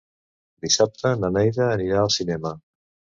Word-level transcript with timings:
Dissabte 0.65 1.11
na 1.23 1.29
Neida 1.35 1.67
anirà 1.75 1.99
al 2.05 2.09
cinema. 2.17 2.55